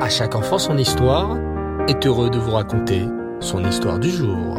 À 0.00 0.08
chaque 0.08 0.36
enfant 0.36 0.58
son 0.58 0.78
histoire 0.78 1.36
est 1.88 2.06
heureux 2.06 2.30
de 2.30 2.38
vous 2.38 2.52
raconter 2.52 3.04
son 3.40 3.64
histoire 3.64 3.98
du 3.98 4.08
jour. 4.08 4.56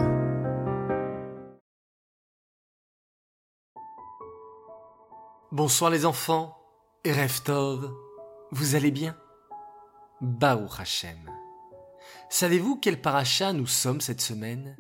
Bonsoir 5.53 5.91
les 5.91 6.05
enfants, 6.05 6.57
et 7.05 7.13
vous 8.51 8.75
allez 8.75 8.91
bien? 8.91 9.15
Baou 10.19 10.67
Hachem. 10.77 11.31
Savez-vous 12.29 12.75
quel 12.75 12.99
paracha 12.99 13.53
nous 13.53 13.65
sommes 13.65 14.01
cette 14.01 14.21
semaine? 14.21 14.75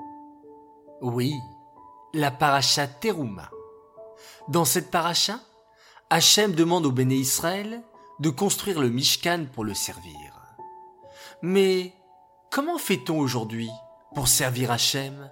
Oui, 1.01 1.33
la 2.13 2.31
paracha 2.31 2.85
Teruma. 2.85 3.49
Dans 4.49 4.65
cette 4.65 4.91
paracha, 4.91 5.39
Hachem 6.09 6.51
demande 6.51 6.85
au 6.85 6.91
béné 6.91 7.15
Israël 7.15 7.81
de 8.19 8.29
construire 8.29 8.81
le 8.81 8.89
Mishkan 8.89 9.45
pour 9.53 9.63
le 9.63 9.73
servir. 9.73 10.38
Mais 11.41 11.93
comment 12.51 12.77
fait-on 12.77 13.17
aujourd'hui 13.17 13.69
pour 14.13 14.27
servir 14.27 14.71
Hachem 14.71 15.29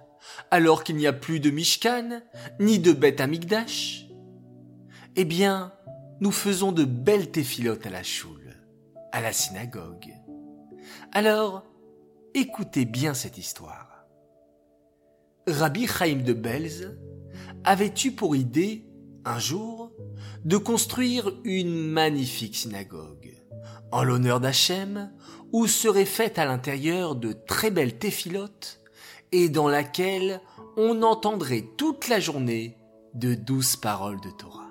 alors 0.50 0.84
qu'il 0.84 0.96
n'y 0.96 1.06
a 1.06 1.12
plus 1.12 1.40
de 1.40 1.50
Mishkan 1.50 2.20
ni 2.60 2.78
de 2.78 2.92
Beth 2.92 3.20
Amikdash? 3.20 4.06
Eh 5.16 5.24
bien, 5.24 5.72
nous 6.20 6.32
faisons 6.32 6.72
de 6.72 6.84
belles 6.84 7.30
téphilotes 7.30 7.86
à 7.86 7.90
la 7.90 8.02
choule, 8.02 8.56
à 9.12 9.20
la 9.20 9.32
synagogue. 9.32 10.12
Alors, 11.12 11.64
écoutez 12.34 12.84
bien 12.84 13.14
cette 13.14 13.38
histoire. 13.38 14.06
Rabbi 15.46 15.86
Chaim 15.86 16.22
de 16.24 16.32
Belz 16.32 16.98
avait 17.64 17.92
eu 18.04 18.12
pour 18.12 18.36
idée, 18.36 18.86
un 19.24 19.38
jour, 19.38 19.92
de 20.44 20.56
construire 20.56 21.32
une 21.44 21.74
magnifique 21.74 22.56
synagogue, 22.56 23.34
en 23.92 24.02
l'honneur 24.02 24.40
d'Hachem, 24.40 25.10
où 25.52 25.66
seraient 25.66 26.04
faites 26.04 26.38
à 26.38 26.44
l'intérieur 26.44 27.14
de 27.14 27.32
très 27.32 27.70
belles 27.70 27.98
téphilotes, 27.98 28.80
et 29.32 29.48
dans 29.48 29.68
laquelle 29.68 30.40
on 30.76 31.02
entendrait 31.02 31.64
toute 31.76 32.08
la 32.08 32.20
journée 32.20 32.76
de 33.14 33.34
douces 33.34 33.76
paroles 33.76 34.20
de 34.20 34.30
Torah. 34.30 34.70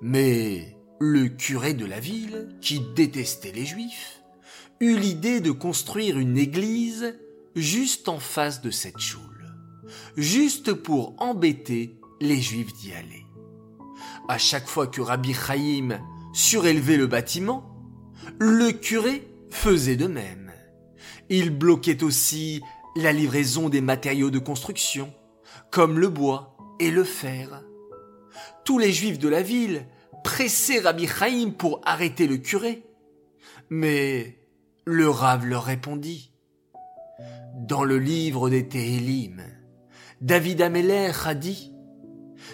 Mais 0.00 0.76
le 0.98 1.28
curé 1.28 1.74
de 1.74 1.84
la 1.84 2.00
ville, 2.00 2.48
qui 2.60 2.80
détestait 2.94 3.52
les 3.52 3.64
juifs, 3.64 4.22
eut 4.80 4.96
l'idée 4.96 5.40
de 5.40 5.50
construire 5.50 6.18
une 6.18 6.38
église 6.38 7.18
juste 7.54 8.08
en 8.08 8.18
face 8.18 8.60
de 8.60 8.70
cette 8.70 8.98
choule, 8.98 9.54
juste 10.16 10.72
pour 10.72 11.14
embêter 11.18 11.98
les 12.20 12.40
juifs 12.40 12.72
d'y 12.74 12.92
aller. 12.92 13.26
À 14.28 14.38
chaque 14.38 14.66
fois 14.66 14.86
que 14.86 15.00
Rabbi 15.00 15.34
Chaim 15.34 16.00
surélevait 16.32 16.96
le 16.96 17.06
bâtiment, 17.06 17.73
le 18.38 18.72
curé 18.72 19.28
faisait 19.50 19.96
de 19.96 20.06
même. 20.06 20.52
Il 21.28 21.50
bloquait 21.50 22.02
aussi 22.02 22.60
la 22.96 23.12
livraison 23.12 23.68
des 23.68 23.80
matériaux 23.80 24.30
de 24.30 24.38
construction, 24.38 25.12
comme 25.70 25.98
le 25.98 26.08
bois 26.08 26.56
et 26.80 26.90
le 26.90 27.04
fer. 27.04 27.62
Tous 28.64 28.78
les 28.78 28.92
juifs 28.92 29.18
de 29.18 29.28
la 29.28 29.42
ville 29.42 29.86
pressaient 30.22 30.80
Rabbi 30.80 31.06
Chaim 31.06 31.52
pour 31.56 31.80
arrêter 31.84 32.26
le 32.26 32.38
curé. 32.38 32.82
Mais 33.70 34.38
le 34.84 35.08
Rav 35.08 35.46
leur 35.46 35.64
répondit. 35.64 36.32
Dans 37.56 37.84
le 37.84 37.98
livre 37.98 38.50
des 38.50 38.68
Téhélim, 38.68 39.42
David 40.20 40.60
Ameller 40.60 41.12
a 41.24 41.34
dit 41.34 41.72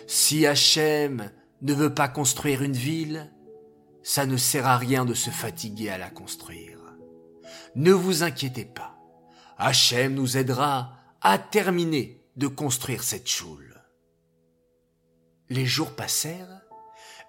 Si 0.06 0.46
Hachem 0.46 1.30
ne 1.62 1.74
veut 1.74 1.94
pas 1.94 2.08
construire 2.08 2.62
une 2.62 2.74
ville, 2.74 3.30
ça 4.02 4.26
ne 4.26 4.36
sert 4.36 4.66
à 4.66 4.76
rien 4.76 5.04
de 5.04 5.14
se 5.14 5.30
fatiguer 5.30 5.90
à 5.90 5.98
la 5.98 6.10
construire. 6.10 6.78
Ne 7.74 7.92
vous 7.92 8.22
inquiétez 8.22 8.64
pas, 8.64 8.96
Hachem 9.58 10.14
nous 10.14 10.36
aidera 10.36 10.92
à 11.20 11.38
terminer 11.38 12.24
de 12.36 12.46
construire 12.46 13.02
cette 13.02 13.28
choule. 13.28 13.82
Les 15.48 15.66
jours 15.66 15.94
passèrent 15.94 16.62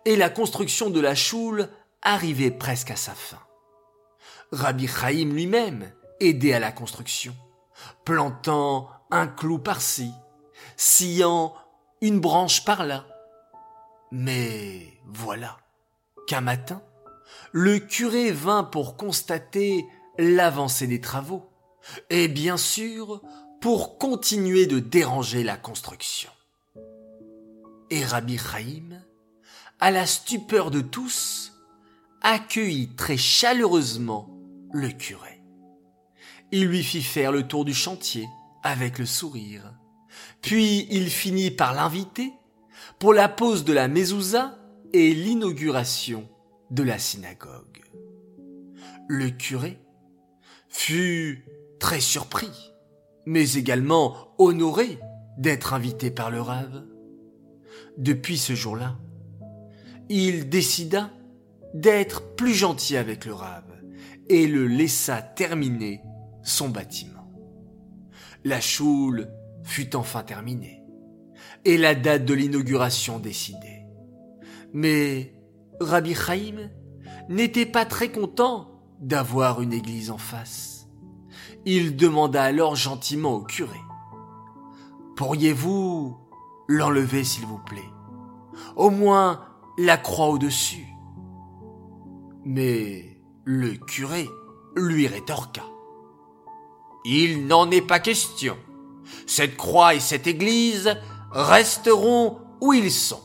et 0.06 0.16
la 0.16 0.30
construction 0.30 0.90
de 0.90 1.00
la 1.00 1.16
choule 1.16 1.70
arrivait 2.02 2.52
presque 2.52 2.92
à 2.92 2.96
sa 2.96 3.14
fin. 3.14 3.40
Rabbi 4.52 4.88
Chaim 4.88 5.31
lui-même 5.31 5.92
aidait 6.20 6.54
à 6.54 6.60
la 6.60 6.72
construction, 6.72 7.36
plantant 8.06 8.90
un 9.12 9.28
clou 9.28 9.60
par-ci, 9.60 10.12
sciant 10.78 11.54
une 12.02 12.20
branche 12.20 12.66
par-là. 12.66 13.06
Mais 14.12 15.00
voilà 15.06 15.58
qu'un 16.28 16.42
matin, 16.42 16.82
le 17.52 17.80
curé 17.80 18.32
vint 18.32 18.64
pour 18.64 18.98
constater 18.98 19.86
l'avancée 20.18 20.88
des 20.88 21.02
travaux, 21.02 21.50
et 22.09 22.28
bien 22.28 22.58
sûr 22.58 23.22
pour 23.59 23.98
continuer 23.98 24.66
de 24.66 24.80
déranger 24.80 25.44
la 25.44 25.58
construction. 25.58 26.31
Et 27.90 28.04
Rabbi 28.06 28.38
Chaim, 28.38 29.02
à 29.80 29.92
la 29.92 30.06
stupeur 30.06 30.72
de 30.72 30.81
tous, 30.81 31.54
accueillit 32.22 32.96
très 32.96 33.18
chaleureusement 33.18 34.30
le 34.72 34.90
curé. 34.90 35.42
Il 36.52 36.68
lui 36.68 36.84
fit 36.84 37.04
faire 37.04 37.31
le 37.31 37.48
tour 37.48 37.66
du 37.66 37.74
chantier 37.74 38.28
avec 38.64 39.00
le 39.00 39.06
sourire. 39.06 39.74
Puis 40.42 40.88
il 40.92 41.10
finit 41.10 41.52
par 41.52 41.74
l'inviter 41.74 42.34
pour 43.00 43.14
la 43.14 43.30
pose 43.30 43.64
de 43.64 43.74
la 43.74 43.88
mezouza 43.88 44.58
et 44.94 45.13
l'inauguration 45.13 46.28
de 46.69 46.84
la 46.84 47.00
synagogue. 47.00 47.84
Le 49.07 49.29
curé 49.29 49.79
fut 50.69 51.46
très 51.79 52.00
surpris, 52.00 52.74
mais 53.25 53.53
également 53.53 54.34
honoré 54.38 55.00
d'être 55.38 55.74
invité 55.74 56.12
par 56.12 56.31
le 56.31 56.41
rave. 56.41 56.85
Depuis 57.97 58.38
ce 58.38 58.53
jour-là, 58.53 58.97
il 60.09 60.50
décida 60.50 61.12
d'être 61.74 62.35
plus 62.35 62.53
gentil 62.53 62.97
avec 62.97 63.25
le 63.25 63.34
rave 63.34 63.81
et 64.30 64.47
le 64.47 64.68
laissa 64.68 65.22
terminer 65.22 66.01
son 66.44 66.69
bâtiment. 66.69 67.31
La 68.44 68.62
choule 68.62 69.30
fut 69.63 69.96
enfin 69.96 70.24
terminée 70.24 70.84
et 71.66 71.78
la 71.78 71.96
date 71.96 72.25
de 72.25 72.34
l'inauguration 72.34 73.19
décidée. 73.19 73.81
Mais 74.74 75.34
Rabbi 75.80 76.14
Chaim 76.16 76.70
n'était 77.30 77.66
pas 77.66 77.86
très 77.86 78.12
content 78.12 78.82
d'avoir 79.00 79.62
une 79.62 79.74
église 79.74 80.12
en 80.12 80.18
face. 80.18 80.88
Il 81.66 81.96
demanda 81.96 82.44
alors 82.44 82.76
gentiment 82.76 83.34
au 83.34 83.44
curé. 83.44 83.80
Pourriez-vous 85.16 86.18
l'enlever 86.68 87.24
s'il 87.24 87.46
vous 87.46 87.60
plaît? 87.60 87.90
Au 88.76 88.90
moins 88.90 89.46
la 89.78 89.98
croix 89.98 90.30
au-dessus. 90.30 90.88
Mais 92.46 93.18
le 93.44 93.74
curé 93.74 94.28
lui 94.76 95.08
rétorqua. 95.08 95.64
Il 97.06 97.48
n'en 97.48 97.70
est 97.72 97.86
pas 97.86 98.00
question. 98.00 98.58
Cette 99.28 99.58
croix 99.58 99.96
et 99.96 100.00
cette 100.00 100.28
église 100.28 100.96
resteront 101.31 102.40
où 102.62 102.74
ils 102.74 102.92
sont. 102.92 103.22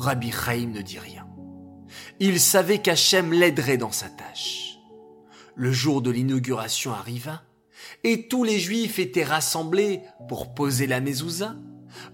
Rabbi 0.00 0.32
Chaim 0.32 0.70
ne 0.72 0.80
dit 0.80 0.98
rien. 0.98 1.26
Il 2.20 2.40
savait 2.40 2.78
qu'Hachem 2.78 3.34
l'aiderait 3.34 3.76
dans 3.76 3.92
sa 3.92 4.08
tâche. 4.08 4.78
Le 5.54 5.72
jour 5.72 6.00
de 6.00 6.10
l'inauguration 6.10 6.92
arriva, 6.94 7.42
et 8.02 8.26
tous 8.26 8.42
les 8.42 8.58
Juifs 8.58 8.98
étaient 8.98 9.24
rassemblés 9.24 10.00
pour 10.26 10.54
poser 10.54 10.86
la 10.86 11.00
mezouza, 11.00 11.54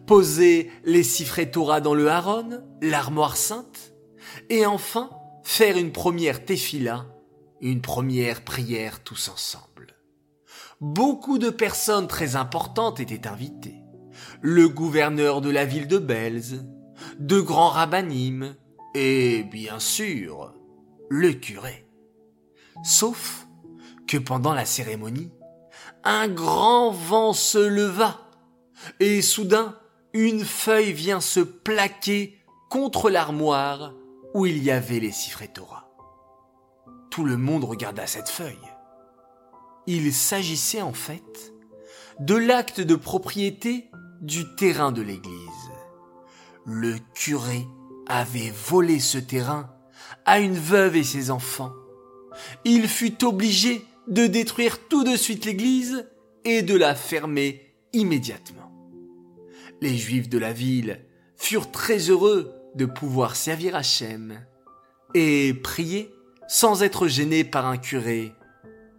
poser 0.05 0.73
les 0.85 1.05
siffrets 1.05 1.51
Torah 1.53 1.81
dans 1.81 1.95
le 1.95 2.11
haron, 2.11 2.61
l'armoire 2.83 3.37
sainte, 3.37 3.93
et 4.51 4.67
enfin 4.67 5.11
faire 5.45 5.77
une 5.77 5.93
première 5.93 6.45
tefila, 6.45 7.07
une 7.61 7.83
première 7.83 8.43
prière 8.43 9.05
tous 9.05 9.29
ensemble. 9.29 9.95
Beaucoup 10.81 11.39
de 11.39 11.51
personnes 11.51 12.09
très 12.09 12.35
importantes 12.35 12.99
étaient 12.99 13.29
invitées. 13.29 13.81
Le 14.41 14.69
gouverneur 14.69 15.41
de 15.41 15.51
la 15.51 15.65
ville 15.65 15.87
de 15.87 15.99
Belz, 15.99 16.65
de 17.19 17.41
grands 17.41 17.71
rabbinim, 17.71 18.57
et 18.95 19.43
bien 19.45 19.79
sûr, 19.79 20.55
le 21.09 21.33
curé. 21.33 21.87
Sauf 22.85 23.47
que 24.07 24.17
pendant 24.17 24.55
la 24.55 24.65
cérémonie, 24.65 25.33
un 26.05 26.29
grand 26.29 26.91
vent 26.91 27.33
se 27.33 27.59
leva, 27.59 28.21
et 29.01 29.23
soudain, 29.23 29.79
une 30.13 30.45
feuille 30.45 30.93
vient 30.93 31.21
se 31.21 31.41
plaquer 31.41 32.39
contre 32.71 33.11
l'armoire 33.11 33.93
où 34.35 34.47
il 34.47 34.63
y 34.63 34.71
avait 34.71 35.01
les 35.01 35.13
siffrets 35.13 35.49
Torah. 35.49 35.89
Tout 37.11 37.25
le 37.25 37.37
monde 37.37 37.65
regarda 37.65 38.07
cette 38.07 38.29
feuille. 38.29 38.57
Il 39.87 40.13
s'agissait 40.13 40.83
en 40.83 40.93
fait 40.93 41.53
de 42.21 42.35
l'acte 42.35 42.81
de 42.81 42.97
propriété 42.97 43.91
du 44.21 44.55
terrain 44.57 44.93
de 44.93 45.03
l'église. 45.03 45.66
Le 46.67 46.97
curé 47.15 47.65
avait 48.09 48.51
volé 48.51 48.99
ce 48.99 49.19
terrain 49.19 49.71
à 50.25 50.41
une 50.41 50.59
veuve 50.59 50.97
et 50.97 51.05
ses 51.05 51.31
enfants. 51.31 51.73
il 52.65 52.89
fut 52.89 53.25
obligé 53.25 53.87
de 54.09 54.27
détruire 54.27 54.89
tout 54.89 55.05
de 55.05 55.17
suite 55.17 55.45
l'église 55.45 56.09
et 56.45 56.63
de 56.63 56.77
la 56.77 56.95
fermer 56.95 57.73
immédiatement. 57.93 58.73
Les 59.81 59.97
juifs 59.97 60.29
de 60.29 60.39
la 60.39 60.53
ville 60.53 61.01
furent 61.37 61.71
très 61.71 61.99
heureux 61.99 62.53
de 62.75 62.85
pouvoir 62.85 63.37
servir 63.37 63.77
Hachem 63.77 64.45
et 65.15 65.55
prier 65.55 66.13
sans 66.49 66.83
être 66.83 67.07
gênés 67.09 67.45
par 67.45 67.67
un 67.67 67.79
curé 67.79 68.33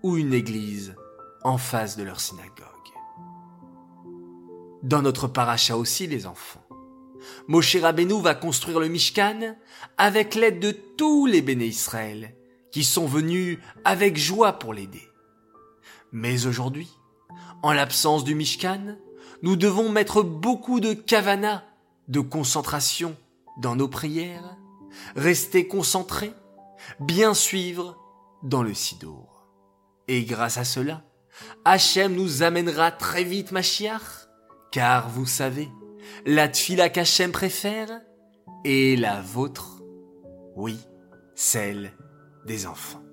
ou 0.03 0.17
une 0.17 0.33
église 0.33 0.95
en 1.43 1.57
face 1.57 1.97
de 1.97 2.03
leur 2.03 2.19
synagogue. 2.19 2.65
Dans 4.83 5.01
notre 5.01 5.27
paracha 5.27 5.77
aussi, 5.77 6.07
les 6.07 6.25
enfants, 6.25 6.66
Moshe 7.47 7.75
Rabbeinu 7.75 8.21
va 8.21 8.35
construire 8.35 8.79
le 8.79 8.87
Mishkan 8.87 9.55
avec 9.97 10.35
l'aide 10.35 10.59
de 10.59 10.71
tous 10.71 11.25
les 11.25 11.41
béné 11.41 11.65
Israël 11.65 12.35
qui 12.71 12.83
sont 12.83 13.05
venus 13.05 13.59
avec 13.85 14.17
joie 14.17 14.53
pour 14.53 14.73
l'aider. 14.73 15.07
Mais 16.11 16.45
aujourd'hui, 16.45 16.89
en 17.63 17.73
l'absence 17.73 18.23
du 18.23 18.35
Mishkan, 18.35 18.97
nous 19.41 19.55
devons 19.55 19.89
mettre 19.89 20.23
beaucoup 20.23 20.79
de 20.79 20.93
kavana, 20.93 21.63
de 22.07 22.19
concentration 22.19 23.15
dans 23.57 23.75
nos 23.75 23.87
prières, 23.87 24.55
rester 25.15 25.67
concentrés, 25.67 26.33
bien 26.99 27.33
suivre 27.33 27.97
dans 28.43 28.63
le 28.63 28.73
Sidour. 28.73 29.45
Et 30.07 30.23
grâce 30.23 30.57
à 30.57 30.63
cela, 30.63 31.03
Hachem 31.65 32.15
nous 32.15 32.43
amènera 32.43 32.91
très 32.91 33.23
vite 33.23 33.51
Mashiach, 33.51 34.27
car 34.71 35.09
vous 35.09 35.25
savez, 35.25 35.69
la 36.25 36.47
tfila 36.47 36.89
qu'Hachem 36.89 37.31
préfère 37.31 37.89
est 38.63 38.99
la 38.99 39.21
vôtre, 39.21 39.81
oui, 40.55 40.77
celle 41.35 41.93
des 42.45 42.65
enfants. 42.65 43.03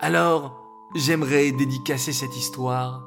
Alors, 0.00 0.66
j'aimerais 0.94 1.52
dédicacer 1.52 2.12
cette 2.12 2.36
histoire 2.36 3.04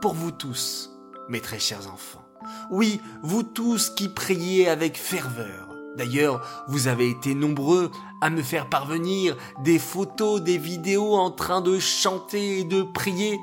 pour 0.00 0.14
vous 0.14 0.30
tous, 0.30 0.90
mes 1.28 1.40
très 1.40 1.58
chers 1.58 1.92
enfants. 1.92 2.24
Oui, 2.70 3.00
vous 3.22 3.42
tous 3.42 3.90
qui 3.90 4.08
priez 4.08 4.68
avec 4.68 4.96
ferveur. 4.96 5.68
D'ailleurs, 5.96 6.64
vous 6.68 6.88
avez 6.88 7.10
été 7.10 7.34
nombreux 7.34 7.90
à 8.20 8.30
me 8.30 8.42
faire 8.42 8.68
parvenir 8.68 9.36
des 9.64 9.78
photos, 9.78 10.40
des 10.40 10.58
vidéos 10.58 11.14
en 11.14 11.30
train 11.30 11.60
de 11.60 11.78
chanter 11.78 12.60
et 12.60 12.64
de 12.64 12.82
prier 12.82 13.38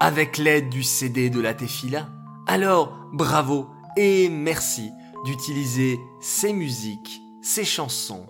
avec 0.00 0.38
l'aide 0.38 0.68
du 0.68 0.82
CD 0.82 1.30
de 1.30 1.40
la 1.40 1.54
Tefila. 1.54 2.08
Alors, 2.46 3.08
bravo 3.10 3.70
et 3.96 4.28
merci 4.28 4.92
d'utiliser 5.24 5.98
ces 6.20 6.52
musiques, 6.52 7.22
ces 7.40 7.64
chansons 7.64 8.26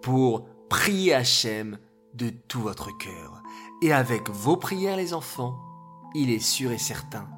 pour 0.00 0.46
prier 0.70 1.12
Hachem 1.12 1.78
de 2.14 2.30
tout 2.30 2.62
votre 2.62 2.96
cœur. 2.96 3.42
Et 3.82 3.92
avec 3.92 4.30
vos 4.30 4.56
prières 4.56 4.96
les 4.96 5.12
enfants, 5.12 5.58
il 6.14 6.30
est 6.30 6.38
sûr 6.38 6.72
et 6.72 6.78
certain 6.78 7.28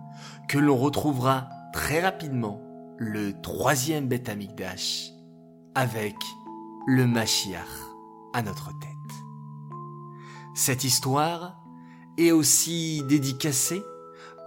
que 0.49 0.59
l'on 0.59 0.77
retrouvera 0.77 1.49
très 1.73 2.01
rapidement 2.01 2.63
le 2.97 3.41
troisième 3.41 4.07
Beth 4.07 4.29
Amikdash 4.29 5.11
avec 5.75 6.15
le 6.87 7.09
Mashiach 7.09 7.67
à 8.35 8.43
notre 8.43 8.71
tête. 8.79 8.91
Cette 10.55 10.85
histoire 10.85 11.61
est 12.19 12.31
aussi 12.31 13.03
dédicacée 13.09 13.83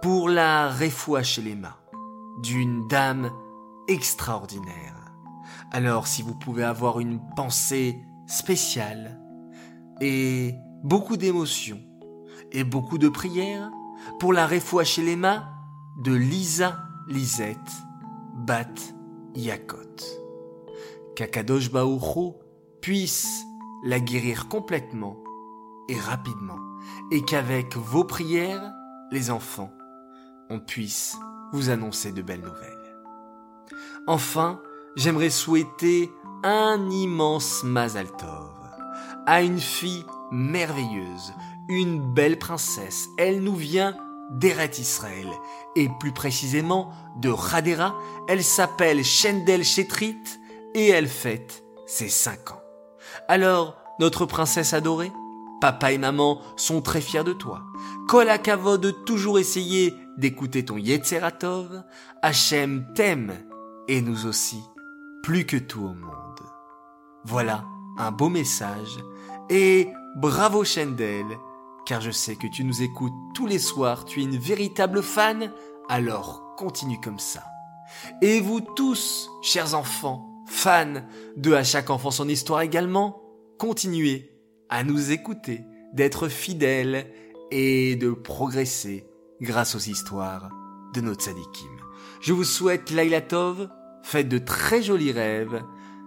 pour 0.04 0.28
la 0.28 0.68
Refoua 0.68 1.22
Shelema 1.22 1.78
d'une 2.42 2.86
dame 2.88 3.30
extraordinaire. 3.88 5.14
Alors 5.72 6.06
si 6.06 6.20
vous 6.20 6.34
pouvez 6.34 6.62
avoir 6.62 7.00
une 7.00 7.20
pensée 7.34 8.02
spéciale 8.26 9.18
et 10.02 10.56
beaucoup 10.82 11.16
d'émotions 11.16 11.80
et 12.52 12.64
beaucoup 12.64 12.98
de 12.98 13.08
prières 13.08 13.70
pour 14.20 14.34
la 14.34 14.46
Refoua 14.46 14.84
Shelema 14.84 15.48
de 15.96 16.12
Lisa 16.12 16.82
Lisette 17.08 17.56
Bat 18.34 18.74
Yakot. 19.34 19.78
Qu'Akadosh 21.16 21.70
Baouro 21.70 22.42
puisse 22.82 23.42
la 23.82 24.00
guérir 24.00 24.48
complètement 24.48 25.16
et 25.88 25.98
rapidement, 25.98 26.60
et 27.10 27.22
qu'avec 27.22 27.74
vos 27.78 28.04
prières, 28.04 28.70
les 29.10 29.30
enfants, 29.30 29.70
on 30.50 30.60
puisse 30.60 31.16
vous 31.52 31.70
annoncer 31.70 32.12
de 32.12 32.22
belles 32.22 32.40
nouvelles. 32.40 32.96
Enfin, 34.06 34.60
j'aimerais 34.96 35.30
souhaiter 35.30 36.10
un 36.42 36.90
immense 36.90 37.62
Mazal 37.64 38.10
Tov 38.16 38.54
à 39.26 39.42
une 39.42 39.60
fille 39.60 40.04
merveilleuse, 40.30 41.32
une 41.68 42.12
belle 42.12 42.38
princesse. 42.38 43.08
Elle 43.16 43.42
nous 43.42 43.56
vient 43.56 43.96
d'Eret 44.30 44.70
Israël, 44.78 45.28
et 45.76 45.88
plus 46.00 46.12
précisément 46.12 46.92
de 47.16 47.30
Radera. 47.30 47.94
Elle 48.28 48.44
s'appelle 48.44 49.04
Shendel 49.04 49.64
Shetrit, 49.64 50.16
et 50.74 50.88
elle 50.88 51.08
fête 51.08 51.62
ses 51.86 52.08
cinq 52.08 52.50
ans. 52.50 52.62
Alors, 53.28 53.76
notre 54.00 54.26
princesse 54.26 54.74
adorée, 54.74 55.12
papa 55.60 55.92
et 55.92 55.98
maman 55.98 56.40
sont 56.56 56.82
très 56.82 57.00
fiers 57.00 57.24
de 57.24 57.32
toi. 57.32 57.62
Kol 58.08 58.26
de 58.26 58.90
toujours 58.90 59.38
essayer 59.38 59.94
d'écouter 60.16 60.64
ton 60.64 60.76
Yetzeratov. 60.76 61.82
Hachem 62.22 62.86
t'aime, 62.94 63.34
et 63.88 64.00
nous 64.00 64.26
aussi, 64.26 64.62
plus 65.22 65.46
que 65.46 65.56
tout 65.56 65.84
au 65.84 65.94
monde. 65.94 66.40
Voilà 67.24 67.64
un 67.96 68.10
beau 68.10 68.28
message, 68.28 68.98
et 69.48 69.88
bravo 70.16 70.64
Shendel, 70.64 71.26
car 71.86 72.00
je 72.00 72.10
sais 72.10 72.36
que 72.36 72.46
tu 72.46 72.64
nous 72.64 72.82
écoutes 72.82 73.12
tous 73.34 73.46
les 73.46 73.58
soirs, 73.58 74.04
tu 74.04 74.20
es 74.20 74.24
une 74.24 74.38
véritable 74.38 75.02
fan, 75.02 75.52
alors 75.88 76.54
continue 76.56 77.00
comme 77.00 77.18
ça. 77.18 77.44
Et 78.20 78.40
vous 78.40 78.60
tous, 78.60 79.30
chers 79.42 79.74
enfants, 79.74 80.44
fans 80.46 81.02
de 81.36 81.52
À 81.52 81.62
chaque 81.62 81.90
enfant 81.90 82.10
son 82.10 82.28
histoire 82.28 82.62
également, 82.62 83.22
continuez 83.58 84.33
à 84.68 84.84
nous 84.84 85.12
écouter, 85.12 85.60
d'être 85.92 86.28
fidèles 86.28 87.06
et 87.50 87.96
de 87.96 88.10
progresser 88.10 89.06
grâce 89.40 89.74
aux 89.74 89.90
histoires 89.90 90.50
de 90.94 91.00
nos 91.00 91.14
tzadikim. 91.14 91.70
Je 92.20 92.32
vous 92.32 92.44
souhaite 92.44 92.90
Lailatov, 92.90 93.68
faites 94.02 94.28
de 94.28 94.38
très 94.38 94.82
jolis 94.82 95.12
rêves, 95.12 95.62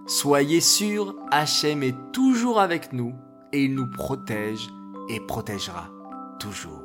soyez 0.08 0.62
sûrs, 0.62 1.16
Hachem 1.32 1.84
est 1.84 1.96
toujours 2.12 2.60
avec 2.60 2.94
nous 2.94 3.14
et 3.54 3.64
il 3.64 3.76
nous 3.76 3.90
protège 3.90 4.68
et 5.10 5.20
protégera 5.20 5.90
toujours. 6.40 6.84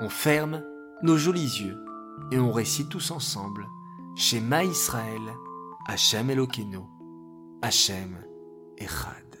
On 0.00 0.08
ferme 0.08 0.62
nos 1.02 1.16
jolis 1.16 1.60
yeux 1.60 1.78
et 2.30 2.38
on 2.38 2.52
récite 2.52 2.88
tous 2.88 3.10
ensemble 3.10 3.66
Shema 4.16 4.64
Israël, 4.64 5.22
Hachem 5.86 6.30
Elokeinu, 6.30 6.80
Hachem 7.62 8.18
Echad. 8.78 9.31